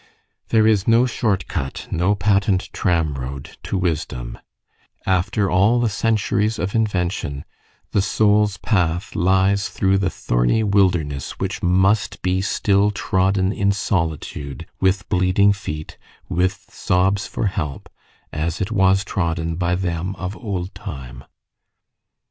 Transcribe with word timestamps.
There 0.49 0.65
is 0.65 0.87
no 0.87 1.05
short 1.05 1.47
cut, 1.47 1.87
no 1.91 2.15
patent 2.15 2.73
tram 2.73 3.13
road, 3.13 3.55
to 3.61 3.77
wisdom: 3.77 4.39
after 5.05 5.47
all 5.47 5.79
the 5.79 5.89
centuries 5.89 6.57
of 6.57 6.73
invention, 6.73 7.45
the 7.91 8.01
soul's 8.01 8.57
path 8.57 9.15
lies 9.15 9.69
through 9.69 9.99
the 9.99 10.09
thorny 10.09 10.63
wilderness 10.63 11.37
which 11.37 11.61
must 11.61 12.19
be 12.23 12.41
still 12.41 12.89
trodden 12.89 13.51
in 13.53 13.71
solitude, 13.71 14.65
with 14.79 15.07
bleeding 15.07 15.53
feet, 15.53 15.99
with 16.27 16.65
sobs 16.71 17.27
for 17.27 17.45
help, 17.45 17.87
as 18.33 18.59
it 18.59 18.71
was 18.71 19.05
trodden 19.05 19.53
by 19.53 19.75
them 19.75 20.15
of 20.15 20.35
old 20.35 20.73
time. 20.73 21.25